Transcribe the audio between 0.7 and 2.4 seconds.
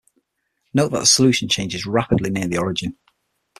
Note that the solution changes rapidly